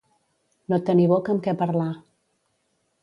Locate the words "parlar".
1.63-1.91